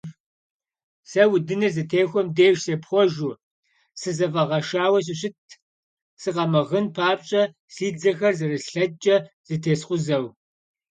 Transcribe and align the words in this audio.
Сэ 1.09 1.21
удыныр 1.35 1.71
зытехуэм 1.75 2.27
деж 2.37 2.55
сепхъуэжу, 2.63 3.33
сызэфӀэгъэшауэ 4.01 4.99
сыщытт, 5.05 5.47
сыкъэмыгъын 6.21 6.85
папщӀэ 6.95 7.43
си 7.73 7.87
дзэхэр 7.95 8.33
зэрыслъэкӀкӀэ 8.39 9.15
зэтескъузэу. 9.47 10.25